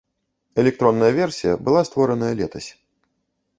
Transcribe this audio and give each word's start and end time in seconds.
Электронная 0.63 1.09
версія 1.19 1.53
была 1.69 1.81
створаная 1.91 2.33
летась. 2.43 2.69